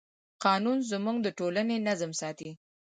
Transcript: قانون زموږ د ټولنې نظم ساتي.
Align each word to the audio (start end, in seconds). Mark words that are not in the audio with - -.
قانون 0.45 0.77
زموږ 0.91 1.17
د 1.21 1.27
ټولنې 1.39 1.75
نظم 1.87 2.11
ساتي. 2.21 2.51